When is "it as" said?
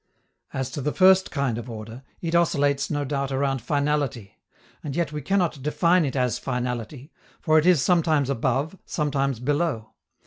6.05-6.39